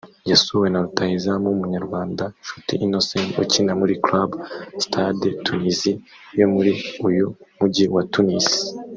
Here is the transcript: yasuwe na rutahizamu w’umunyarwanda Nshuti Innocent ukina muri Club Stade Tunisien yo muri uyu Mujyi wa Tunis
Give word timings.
yasuwe 0.31 0.67
na 0.69 0.79
rutahizamu 0.83 1.45
w’umunyarwanda 1.47 2.23
Nshuti 2.41 2.73
Innocent 2.85 3.29
ukina 3.43 3.71
muri 3.81 3.93
Club 4.05 4.29
Stade 4.83 5.27
Tunisien 5.45 5.97
yo 6.39 6.47
muri 6.53 6.71
uyu 7.07 7.25
Mujyi 7.59 7.85
wa 7.95 8.03
Tunis 8.13 8.47